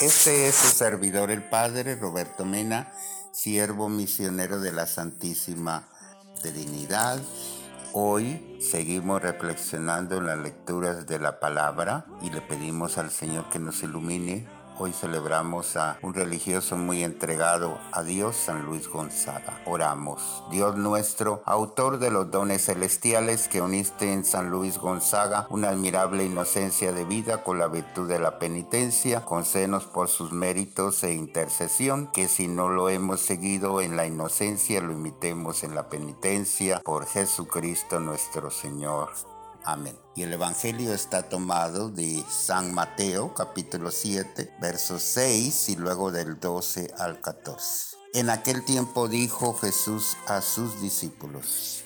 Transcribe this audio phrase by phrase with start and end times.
[0.00, 2.92] Este es su servidor el Padre Roberto Mena,
[3.32, 5.88] siervo misionero de la Santísima
[6.42, 7.18] Trinidad.
[7.94, 13.58] Hoy seguimos reflexionando en las lecturas de la palabra y le pedimos al Señor que
[13.58, 14.46] nos ilumine
[14.84, 19.60] Hoy celebramos a un religioso muy entregado a Dios, San Luis Gonzaga.
[19.64, 20.42] Oramos.
[20.50, 26.24] Dios nuestro, autor de los dones celestiales que uniste en San Luis Gonzaga una admirable
[26.24, 32.08] inocencia de vida con la virtud de la penitencia, concédenos por sus méritos e intercesión,
[32.08, 37.06] que si no lo hemos seguido en la inocencia, lo imitemos en la penitencia por
[37.06, 39.10] Jesucristo nuestro Señor.
[39.64, 39.96] Amén.
[40.16, 46.40] Y el Evangelio está tomado de San Mateo capítulo 7 versos 6 y luego del
[46.40, 47.96] 12 al 14.
[48.14, 51.84] En aquel tiempo dijo Jesús a sus discípulos,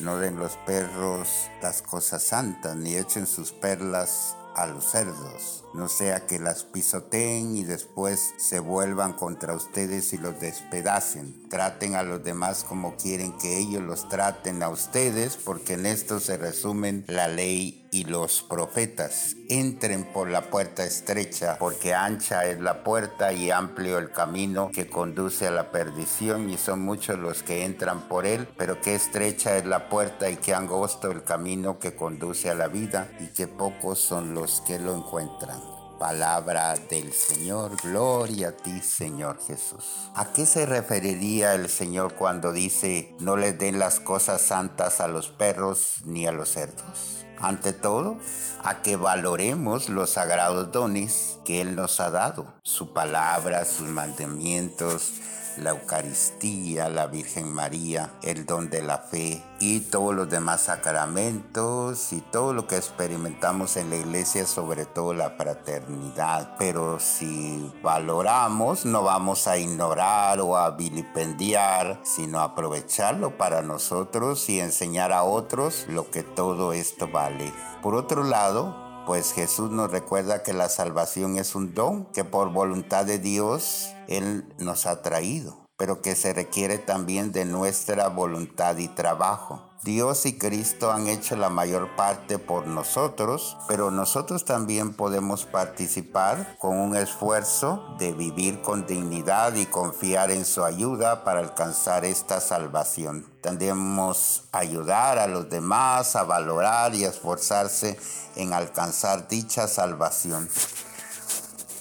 [0.00, 1.28] no den los perros
[1.60, 7.56] las cosas santas, ni echen sus perlas a los cerdos, no sea que las pisoteen
[7.56, 11.48] y después se vuelvan contra ustedes y los despedacen.
[11.48, 16.18] Traten a los demás como quieren que ellos los traten a ustedes, porque en esto
[16.18, 19.36] se resumen la ley y los profetas.
[19.48, 24.90] Entren por la puerta estrecha, porque ancha es la puerta y amplio el camino que
[24.90, 29.56] conduce a la perdición, y son muchos los que entran por él, pero qué estrecha
[29.56, 33.46] es la puerta y qué angosto el camino que conduce a la vida, y qué
[33.46, 35.67] pocos son los que lo encuentran.
[35.98, 40.10] Palabra del Señor, gloria a ti Señor Jesús.
[40.14, 45.08] ¿A qué se referiría el Señor cuando dice no les den las cosas santas a
[45.08, 47.24] los perros ni a los cerdos?
[47.40, 48.16] ante todo,
[48.64, 55.12] a que valoremos los sagrados dones que Él nos ha dado, su palabra, sus mandamientos,
[55.56, 62.12] la Eucaristía, la Virgen María, el don de la fe y todos los demás sacramentos
[62.12, 66.56] y todo lo que experimentamos en la iglesia, sobre todo la fraternidad.
[66.58, 74.60] Pero si valoramos, no vamos a ignorar o a vilipendiar, sino aprovecharlo para nosotros y
[74.60, 77.52] enseñar a otros lo que todo esto vale.
[77.82, 82.52] Por otro lado, pues Jesús nos recuerda que la salvación es un don que por
[82.52, 88.76] voluntad de Dios Él nos ha traído, pero que se requiere también de nuestra voluntad
[88.76, 89.64] y trabajo.
[89.84, 96.56] Dios y Cristo han hecho la mayor parte por nosotros, pero nosotros también podemos participar
[96.58, 102.40] con un esfuerzo de vivir con dignidad y confiar en su ayuda para alcanzar esta
[102.40, 103.24] salvación.
[103.40, 107.96] Tendemos a ayudar a los demás a valorar y esforzarse
[108.34, 110.48] en alcanzar dicha salvación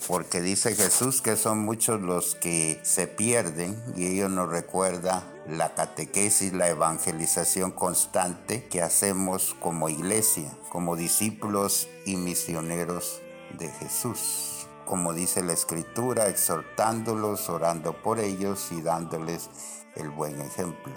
[0.08, 5.76] porque dice Jesús que son muchos los que se pierden y ello nos recuerda la
[5.76, 13.22] catequesis, la evangelización constante que hacemos como iglesia, como discípulos y misioneros
[13.58, 14.68] de Jesús.
[14.88, 19.50] Como dice la escritura, exhortándolos, orando por ellos y dándoles
[19.96, 20.94] el buen ejemplo.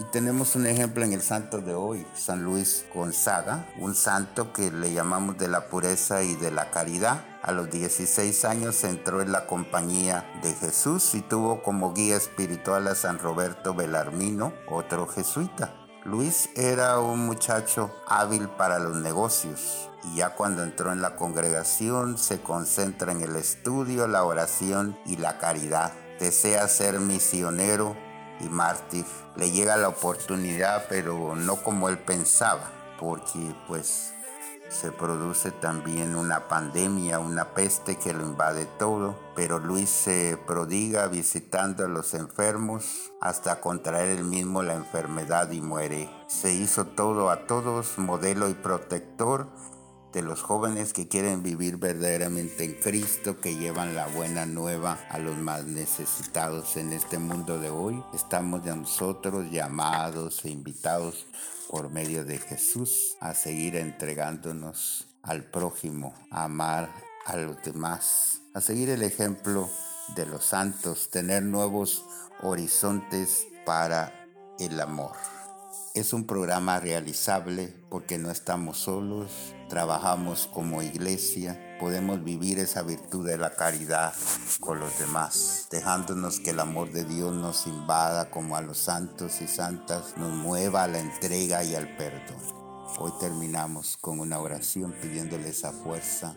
[0.00, 4.72] Y tenemos un ejemplo en el santo de hoy, San Luis Gonzaga, un santo que
[4.72, 7.24] le llamamos de la pureza y de la caridad.
[7.42, 12.88] A los 16 años entró en la compañía de Jesús y tuvo como guía espiritual
[12.88, 15.83] a San Roberto Belarmino, otro jesuita.
[16.04, 22.18] Luis era un muchacho hábil para los negocios y ya cuando entró en la congregación
[22.18, 25.94] se concentra en el estudio, la oración y la caridad.
[26.20, 27.96] Desea ser misionero
[28.38, 29.06] y mártir.
[29.36, 34.12] Le llega la oportunidad, pero no como él pensaba, porque pues
[34.68, 41.06] se produce también una pandemia, una peste que lo invade todo, pero Luis se prodiga
[41.06, 46.10] visitando a los enfermos hasta contraer él mismo la enfermedad y muere.
[46.28, 49.48] Se hizo todo a todos, modelo y protector
[50.14, 55.18] de los jóvenes que quieren vivir verdaderamente en Cristo, que llevan la buena nueva a
[55.18, 58.00] los más necesitados en este mundo de hoy.
[58.14, 61.26] Estamos nosotros llamados e invitados
[61.74, 66.88] por medio de Jesús a seguir entregándonos al prójimo, a amar
[67.26, 69.68] a los demás, a seguir el ejemplo
[70.14, 72.04] de los santos, tener nuevos
[72.42, 74.12] horizontes para
[74.60, 75.16] el amor.
[75.94, 79.30] Es un programa realizable porque no estamos solos,
[79.68, 84.12] trabajamos como iglesia, podemos vivir esa virtud de la caridad
[84.58, 89.40] con los demás, dejándonos que el amor de Dios nos invada como a los santos
[89.40, 92.63] y santas, nos mueva a la entrega y al perdón.
[92.96, 96.36] Hoy terminamos con una oración pidiéndole esa fuerza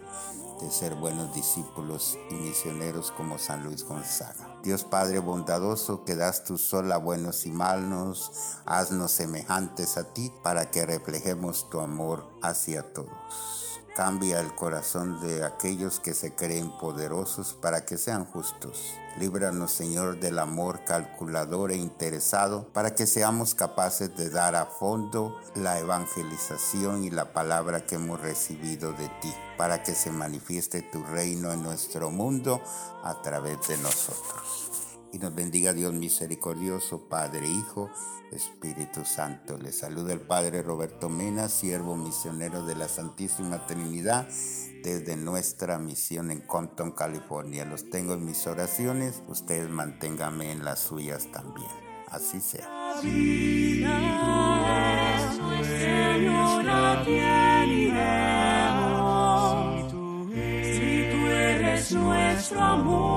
[0.59, 4.59] de ser buenos discípulos y misioneros como San Luis Gonzaga.
[4.63, 8.31] Dios Padre bondadoso, que das tu sol buenos y malos,
[8.65, 13.66] haznos semejantes a ti para que reflejemos tu amor hacia todos.
[13.97, 18.93] Cambia el corazón de aquellos que se creen poderosos para que sean justos.
[19.17, 25.41] Líbranos, Señor, del amor calculador e interesado para que seamos capaces de dar a fondo
[25.55, 31.03] la evangelización y la palabra que hemos recibido de ti, para que se manifieste tu
[31.03, 32.61] reino en nuestro mundo
[33.03, 34.56] a través de nosotros.
[35.13, 37.89] Y nos bendiga Dios misericordioso, Padre, Hijo,
[38.31, 39.57] Espíritu Santo.
[39.57, 44.27] Le saluda el Padre Roberto Mena, siervo misionero de la Santísima Trinidad
[44.83, 47.65] desde nuestra misión en Compton, California.
[47.65, 51.71] Los tengo en mis oraciones, ustedes manténganme en las suyas también.
[52.09, 53.01] Así sea.
[53.01, 53.83] Si
[61.11, 63.16] tú eres nuestro amor.